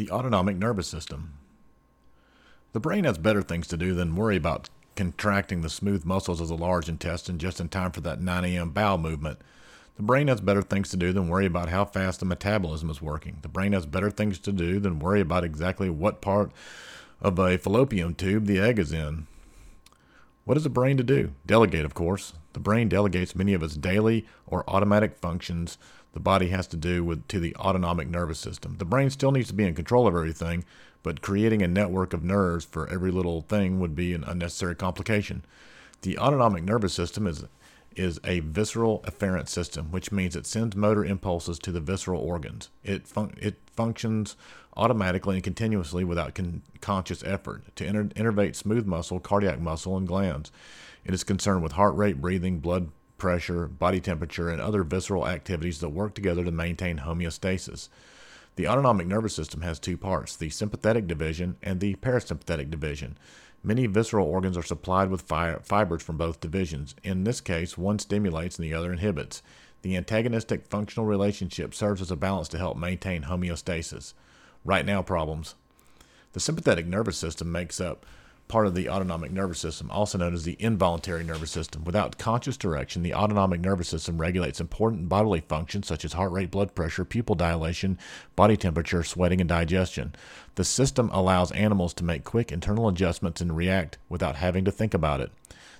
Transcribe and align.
The 0.00 0.10
autonomic 0.10 0.56
nervous 0.56 0.88
system. 0.88 1.34
The 2.72 2.80
brain 2.80 3.04
has 3.04 3.18
better 3.18 3.42
things 3.42 3.66
to 3.66 3.76
do 3.76 3.92
than 3.92 4.16
worry 4.16 4.36
about 4.36 4.70
contracting 4.96 5.60
the 5.60 5.68
smooth 5.68 6.06
muscles 6.06 6.40
of 6.40 6.48
the 6.48 6.56
large 6.56 6.88
intestine 6.88 7.38
just 7.38 7.60
in 7.60 7.68
time 7.68 7.90
for 7.90 8.00
that 8.00 8.18
9 8.18 8.44
a.m. 8.46 8.70
bowel 8.70 8.96
movement. 8.96 9.40
The 9.98 10.02
brain 10.02 10.28
has 10.28 10.40
better 10.40 10.62
things 10.62 10.88
to 10.88 10.96
do 10.96 11.12
than 11.12 11.28
worry 11.28 11.44
about 11.44 11.68
how 11.68 11.84
fast 11.84 12.20
the 12.20 12.24
metabolism 12.24 12.88
is 12.88 13.02
working. 13.02 13.40
The 13.42 13.48
brain 13.48 13.74
has 13.74 13.84
better 13.84 14.10
things 14.10 14.38
to 14.38 14.52
do 14.52 14.80
than 14.80 15.00
worry 15.00 15.20
about 15.20 15.44
exactly 15.44 15.90
what 15.90 16.22
part 16.22 16.50
of 17.20 17.38
a 17.38 17.58
fallopian 17.58 18.14
tube 18.14 18.46
the 18.46 18.58
egg 18.58 18.78
is 18.78 18.94
in. 18.94 19.26
What 20.46 20.56
is 20.56 20.64
the 20.64 20.70
brain 20.70 20.96
to 20.96 21.04
do? 21.04 21.32
Delegate, 21.44 21.84
of 21.84 21.92
course. 21.92 22.32
The 22.54 22.60
brain 22.60 22.88
delegates 22.88 23.36
many 23.36 23.52
of 23.52 23.62
its 23.62 23.76
daily 23.76 24.26
or 24.46 24.64
automatic 24.66 25.18
functions 25.18 25.76
the 26.12 26.20
body 26.20 26.48
has 26.48 26.66
to 26.68 26.76
do 26.76 27.04
with 27.04 27.26
to 27.28 27.40
the 27.40 27.54
autonomic 27.56 28.08
nervous 28.08 28.38
system. 28.38 28.76
The 28.78 28.84
brain 28.84 29.10
still 29.10 29.32
needs 29.32 29.48
to 29.48 29.54
be 29.54 29.64
in 29.64 29.74
control 29.74 30.06
of 30.06 30.14
everything, 30.14 30.64
but 31.02 31.22
creating 31.22 31.62
a 31.62 31.68
network 31.68 32.12
of 32.12 32.24
nerves 32.24 32.64
for 32.64 32.88
every 32.88 33.10
little 33.10 33.42
thing 33.42 33.80
would 33.80 33.94
be 33.94 34.12
an 34.12 34.24
unnecessary 34.24 34.74
complication. 34.74 35.44
The 36.02 36.18
autonomic 36.18 36.64
nervous 36.64 36.94
system 36.94 37.26
is 37.26 37.44
is 37.96 38.20
a 38.24 38.38
visceral 38.40 39.00
afferent 39.00 39.48
system, 39.48 39.90
which 39.90 40.12
means 40.12 40.36
it 40.36 40.46
sends 40.46 40.76
motor 40.76 41.04
impulses 41.04 41.58
to 41.58 41.72
the 41.72 41.80
visceral 41.80 42.22
organs. 42.22 42.70
It 42.84 43.06
fun- 43.06 43.34
it 43.38 43.56
functions 43.74 44.36
automatically 44.76 45.36
and 45.36 45.44
continuously 45.44 46.04
without 46.04 46.34
con- 46.34 46.62
conscious 46.80 47.24
effort 47.24 47.64
to 47.76 47.84
innervate 47.84 48.54
smooth 48.54 48.86
muscle, 48.86 49.18
cardiac 49.18 49.60
muscle, 49.60 49.96
and 49.96 50.06
glands. 50.06 50.52
It 51.04 51.12
is 51.12 51.24
concerned 51.24 51.62
with 51.62 51.72
heart 51.72 51.96
rate, 51.96 52.20
breathing, 52.20 52.60
blood 52.60 52.90
pressure, 53.20 53.68
body 53.68 54.00
temperature, 54.00 54.48
and 54.48 54.60
other 54.60 54.82
visceral 54.82 55.28
activities 55.28 55.78
that 55.78 55.90
work 55.90 56.14
together 56.14 56.44
to 56.44 56.50
maintain 56.50 56.98
homeostasis. 56.98 57.88
The 58.56 58.66
autonomic 58.66 59.06
nervous 59.06 59.34
system 59.34 59.60
has 59.60 59.78
two 59.78 59.96
parts 59.96 60.34
the 60.34 60.50
sympathetic 60.50 61.06
division 61.06 61.56
and 61.62 61.78
the 61.78 61.94
parasympathetic 61.96 62.70
division. 62.70 63.16
Many 63.62 63.86
visceral 63.86 64.26
organs 64.26 64.56
are 64.56 64.62
supplied 64.62 65.10
with 65.10 65.22
fi- 65.22 65.58
fibers 65.62 66.02
from 66.02 66.16
both 66.16 66.40
divisions. 66.40 66.94
In 67.04 67.24
this 67.24 67.40
case, 67.40 67.78
one 67.78 67.98
stimulates 67.98 68.58
and 68.58 68.64
the 68.64 68.74
other 68.74 68.92
inhibits. 68.92 69.42
The 69.82 69.96
antagonistic 69.96 70.66
functional 70.66 71.06
relationship 71.06 71.74
serves 71.74 72.00
as 72.00 72.10
a 72.10 72.16
balance 72.16 72.48
to 72.48 72.58
help 72.58 72.76
maintain 72.76 73.24
homeostasis. 73.24 74.14
Right 74.64 74.84
now 74.84 75.02
problems. 75.02 75.54
The 76.32 76.40
sympathetic 76.40 76.86
nervous 76.86 77.18
system 77.18 77.52
makes 77.52 77.80
up 77.80 78.04
part 78.50 78.66
of 78.66 78.74
the 78.74 78.88
autonomic 78.88 79.30
nervous 79.30 79.60
system, 79.60 79.88
also 79.92 80.18
known 80.18 80.34
as 80.34 80.42
the 80.42 80.56
involuntary 80.58 81.22
nervous 81.22 81.52
system. 81.52 81.84
Without 81.84 82.18
conscious 82.18 82.56
direction, 82.56 83.04
the 83.04 83.14
autonomic 83.14 83.60
nervous 83.60 83.86
system 83.86 84.20
regulates 84.20 84.60
important 84.60 85.08
bodily 85.08 85.40
functions 85.40 85.86
such 85.86 86.04
as 86.04 86.14
heart 86.14 86.32
rate, 86.32 86.50
blood 86.50 86.74
pressure, 86.74 87.04
pupil 87.04 87.36
dilation, 87.36 87.96
body 88.34 88.56
temperature, 88.56 89.04
sweating, 89.04 89.40
and 89.40 89.48
digestion. 89.48 90.12
The 90.56 90.64
system 90.64 91.10
allows 91.12 91.52
animals 91.52 91.94
to 91.94 92.04
make 92.04 92.24
quick 92.24 92.50
internal 92.50 92.88
adjustments 92.88 93.40
and 93.40 93.56
react 93.56 93.98
without 94.08 94.34
having 94.34 94.64
to 94.64 94.72
think 94.72 94.94
about 94.94 95.20
it. 95.20 95.30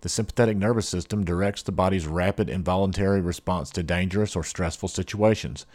The 0.00 0.08
sympathetic 0.08 0.56
nervous 0.56 0.88
system 0.88 1.24
directs 1.24 1.62
the 1.62 1.72
body's 1.72 2.06
rapid 2.08 2.50
involuntary 2.50 3.20
response 3.20 3.70
to 3.70 3.84
dangerous 3.84 4.34
or 4.34 4.42
stressful 4.42 4.88
situations. 4.88 5.66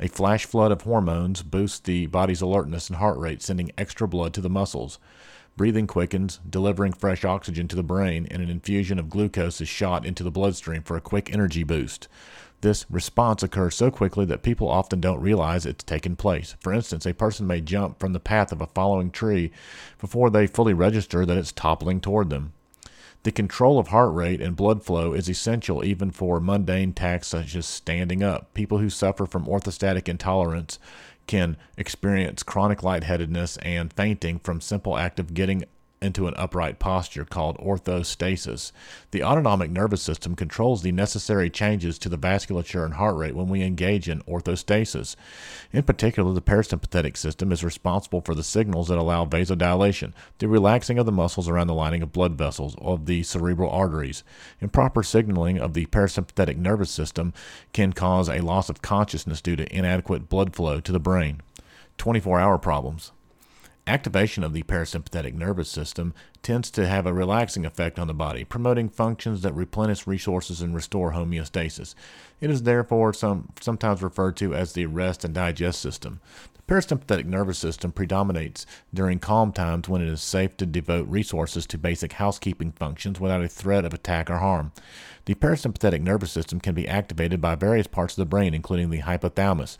A 0.00 0.08
flash 0.08 0.46
flood 0.46 0.72
of 0.72 0.82
hormones 0.82 1.42
boosts 1.42 1.78
the 1.78 2.06
body's 2.06 2.42
alertness 2.42 2.88
and 2.88 2.96
heart 2.96 3.18
rate, 3.18 3.40
sending 3.40 3.70
extra 3.78 4.08
blood 4.08 4.34
to 4.34 4.40
the 4.40 4.50
muscles. 4.50 4.98
Breathing 5.56 5.86
quickens, 5.86 6.40
delivering 6.48 6.92
fresh 6.92 7.24
oxygen 7.24 7.68
to 7.68 7.76
the 7.76 7.82
brain, 7.82 8.26
and 8.30 8.42
an 8.42 8.48
infusion 8.48 8.98
of 8.98 9.10
glucose 9.10 9.60
is 9.60 9.68
shot 9.68 10.06
into 10.06 10.22
the 10.22 10.30
bloodstream 10.30 10.82
for 10.82 10.96
a 10.96 11.00
quick 11.00 11.32
energy 11.32 11.64
boost. 11.64 12.08
This 12.62 12.84
response 12.90 13.42
occurs 13.42 13.74
so 13.74 13.90
quickly 13.90 14.26
that 14.26 14.42
people 14.42 14.68
often 14.68 15.00
don't 15.00 15.20
realize 15.20 15.64
it's 15.64 15.82
taken 15.82 16.14
place. 16.14 16.56
For 16.60 16.72
instance, 16.72 17.06
a 17.06 17.14
person 17.14 17.46
may 17.46 17.60
jump 17.60 17.98
from 17.98 18.12
the 18.12 18.20
path 18.20 18.52
of 18.52 18.60
a 18.60 18.66
falling 18.66 19.10
tree 19.10 19.50
before 19.98 20.28
they 20.28 20.46
fully 20.46 20.74
register 20.74 21.24
that 21.24 21.38
it's 21.38 21.52
toppling 21.52 22.00
toward 22.00 22.28
them. 22.28 22.52
The 23.22 23.32
control 23.32 23.78
of 23.78 23.88
heart 23.88 24.14
rate 24.14 24.40
and 24.40 24.56
blood 24.56 24.82
flow 24.82 25.12
is 25.12 25.28
essential 25.28 25.84
even 25.84 26.10
for 26.10 26.40
mundane 26.40 26.94
tasks 26.94 27.28
such 27.28 27.54
as 27.54 27.66
standing 27.66 28.22
up. 28.22 28.52
People 28.54 28.78
who 28.78 28.88
suffer 28.88 29.26
from 29.26 29.44
orthostatic 29.44 30.08
intolerance 30.08 30.78
can 31.30 31.56
experience 31.78 32.42
chronic 32.42 32.82
lightheadedness 32.82 33.56
and 33.58 33.92
fainting 33.92 34.40
from 34.40 34.60
simple 34.60 34.98
act 34.98 35.20
of 35.20 35.32
getting 35.32 35.62
into 36.02 36.26
an 36.26 36.34
upright 36.38 36.78
posture 36.78 37.26
called 37.26 37.58
orthostasis. 37.58 38.72
The 39.10 39.22
autonomic 39.22 39.70
nervous 39.70 40.00
system 40.00 40.34
controls 40.34 40.80
the 40.80 40.92
necessary 40.92 41.50
changes 41.50 41.98
to 41.98 42.08
the 42.08 42.16
vasculature 42.16 42.86
and 42.86 42.94
heart 42.94 43.16
rate 43.16 43.36
when 43.36 43.48
we 43.48 43.62
engage 43.62 44.08
in 44.08 44.22
orthostasis. 44.22 45.14
In 45.72 45.82
particular, 45.82 46.32
the 46.32 46.40
parasympathetic 46.40 47.18
system 47.18 47.52
is 47.52 47.62
responsible 47.62 48.22
for 48.22 48.34
the 48.34 48.42
signals 48.42 48.88
that 48.88 48.96
allow 48.96 49.26
vasodilation, 49.26 50.14
the 50.38 50.48
relaxing 50.48 50.98
of 50.98 51.04
the 51.04 51.12
muscles 51.12 51.50
around 51.50 51.66
the 51.66 51.74
lining 51.74 52.02
of 52.02 52.12
blood 52.12 52.32
vessels 52.32 52.74
of 52.78 53.04
the 53.04 53.22
cerebral 53.22 53.70
arteries. 53.70 54.24
Improper 54.60 55.02
signaling 55.02 55.58
of 55.58 55.74
the 55.74 55.84
parasympathetic 55.86 56.56
nervous 56.56 56.90
system 56.90 57.34
can 57.74 57.92
cause 57.92 58.30
a 58.30 58.40
loss 58.40 58.70
of 58.70 58.80
consciousness 58.80 59.42
due 59.42 59.56
to 59.56 59.76
inadequate 59.76 60.30
blood 60.30 60.56
flow 60.56 60.80
to 60.80 60.92
the 60.92 60.98
brain. 60.98 61.42
24 61.98 62.40
hour 62.40 62.56
problems. 62.56 63.12
Activation 63.90 64.44
of 64.44 64.52
the 64.52 64.62
parasympathetic 64.62 65.34
nervous 65.34 65.68
system 65.68 66.14
tends 66.44 66.70
to 66.70 66.86
have 66.86 67.06
a 67.06 67.12
relaxing 67.12 67.66
effect 67.66 67.98
on 67.98 68.06
the 68.06 68.14
body, 68.14 68.44
promoting 68.44 68.88
functions 68.88 69.42
that 69.42 69.52
replenish 69.52 70.06
resources 70.06 70.62
and 70.62 70.76
restore 70.76 71.10
homeostasis. 71.10 71.96
It 72.40 72.50
is 72.50 72.62
therefore 72.62 73.12
some, 73.12 73.48
sometimes 73.60 74.00
referred 74.00 74.36
to 74.36 74.54
as 74.54 74.74
the 74.74 74.86
rest 74.86 75.24
and 75.24 75.34
digest 75.34 75.80
system. 75.80 76.20
The 76.54 76.72
parasympathetic 76.72 77.24
nervous 77.24 77.58
system 77.58 77.90
predominates 77.90 78.64
during 78.94 79.18
calm 79.18 79.52
times 79.52 79.88
when 79.88 80.02
it 80.02 80.08
is 80.08 80.22
safe 80.22 80.56
to 80.58 80.66
devote 80.66 81.08
resources 81.08 81.66
to 81.66 81.76
basic 81.76 82.12
housekeeping 82.12 82.70
functions 82.70 83.18
without 83.18 83.42
a 83.42 83.48
threat 83.48 83.84
of 83.84 83.92
attack 83.92 84.30
or 84.30 84.36
harm. 84.36 84.70
The 85.24 85.34
parasympathetic 85.34 86.00
nervous 86.00 86.30
system 86.30 86.60
can 86.60 86.76
be 86.76 86.86
activated 86.86 87.40
by 87.40 87.56
various 87.56 87.88
parts 87.88 88.14
of 88.14 88.22
the 88.22 88.26
brain, 88.26 88.54
including 88.54 88.90
the 88.90 89.02
hypothalamus. 89.02 89.78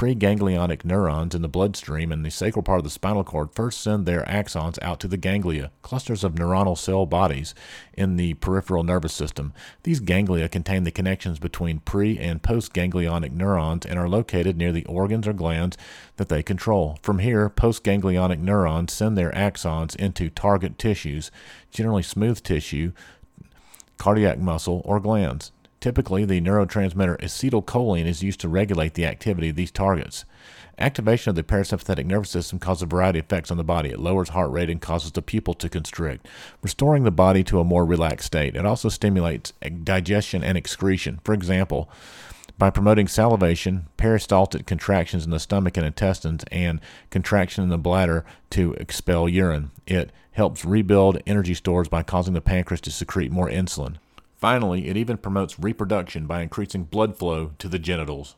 Preganglionic 0.00 0.82
neurons 0.82 1.34
in 1.34 1.42
the 1.42 1.46
bloodstream 1.48 2.10
and 2.10 2.24
the 2.24 2.30
sacral 2.30 2.62
part 2.62 2.78
of 2.78 2.84
the 2.84 2.88
spinal 2.88 3.22
cord 3.22 3.50
first 3.52 3.82
send 3.82 4.06
their 4.06 4.22
axons 4.22 4.78
out 4.80 4.98
to 5.00 5.06
the 5.06 5.18
ganglia, 5.18 5.72
clusters 5.82 6.24
of 6.24 6.36
neuronal 6.36 6.78
cell 6.78 7.04
bodies 7.04 7.54
in 7.92 8.16
the 8.16 8.32
peripheral 8.32 8.82
nervous 8.82 9.12
system. 9.12 9.52
These 9.82 10.00
ganglia 10.00 10.48
contain 10.48 10.84
the 10.84 10.90
connections 10.90 11.38
between 11.38 11.80
pre 11.80 12.16
and 12.16 12.42
postganglionic 12.42 13.32
neurons 13.32 13.84
and 13.84 13.98
are 13.98 14.08
located 14.08 14.56
near 14.56 14.72
the 14.72 14.86
organs 14.86 15.28
or 15.28 15.34
glands 15.34 15.76
that 16.16 16.30
they 16.30 16.42
control. 16.42 16.98
From 17.02 17.18
here, 17.18 17.50
postganglionic 17.50 18.38
neurons 18.38 18.94
send 18.94 19.18
their 19.18 19.32
axons 19.32 19.94
into 19.96 20.30
target 20.30 20.78
tissues, 20.78 21.30
generally 21.70 22.02
smooth 22.02 22.42
tissue, 22.42 22.92
cardiac 23.98 24.38
muscle, 24.38 24.80
or 24.86 24.98
glands. 24.98 25.52
Typically, 25.80 26.26
the 26.26 26.40
neurotransmitter 26.40 27.18
acetylcholine 27.20 28.04
is 28.04 28.22
used 28.22 28.40
to 28.40 28.48
regulate 28.48 28.94
the 28.94 29.06
activity 29.06 29.48
of 29.48 29.56
these 29.56 29.70
targets. 29.70 30.26
Activation 30.78 31.30
of 31.30 31.36
the 31.36 31.42
parasympathetic 31.42 32.06
nervous 32.06 32.30
system 32.30 32.58
causes 32.58 32.82
a 32.82 32.86
variety 32.86 33.18
of 33.18 33.24
effects 33.24 33.50
on 33.50 33.56
the 33.56 33.64
body. 33.64 33.90
It 33.90 33.98
lowers 33.98 34.30
heart 34.30 34.50
rate 34.50 34.70
and 34.70 34.80
causes 34.80 35.12
the 35.12 35.22
pupil 35.22 35.54
to 35.54 35.68
constrict, 35.68 36.26
restoring 36.62 37.04
the 37.04 37.10
body 37.10 37.42
to 37.44 37.60
a 37.60 37.64
more 37.64 37.84
relaxed 37.84 38.26
state. 38.26 38.56
It 38.56 38.66
also 38.66 38.88
stimulates 38.88 39.52
digestion 39.84 40.44
and 40.44 40.56
excretion. 40.56 41.20
For 41.24 41.34
example, 41.34 41.90
by 42.58 42.68
promoting 42.68 43.08
salivation, 43.08 43.86
peristaltic 43.96 44.66
contractions 44.66 45.24
in 45.24 45.30
the 45.30 45.40
stomach 45.40 45.78
and 45.78 45.86
intestines, 45.86 46.44
and 46.52 46.80
contraction 47.08 47.64
in 47.64 47.70
the 47.70 47.78
bladder 47.78 48.26
to 48.50 48.74
expel 48.74 49.30
urine. 49.30 49.70
It 49.86 50.12
helps 50.32 50.64
rebuild 50.64 51.22
energy 51.26 51.54
stores 51.54 51.88
by 51.88 52.02
causing 52.02 52.34
the 52.34 52.42
pancreas 52.42 52.82
to 52.82 52.90
secrete 52.90 53.32
more 53.32 53.48
insulin. 53.48 53.96
Finally, 54.40 54.88
it 54.88 54.96
even 54.96 55.18
promotes 55.18 55.60
reproduction 55.60 56.26
by 56.26 56.40
increasing 56.40 56.84
blood 56.84 57.18
flow 57.18 57.52
to 57.58 57.68
the 57.68 57.78
genitals. 57.78 58.36